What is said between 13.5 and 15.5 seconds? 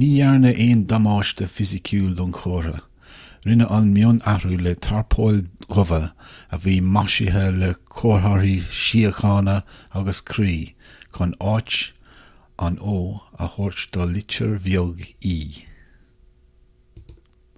thabhairt do litir bheag e